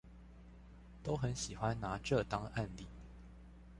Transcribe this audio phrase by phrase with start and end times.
[1.03, 2.87] 都很喜歡拿這當案例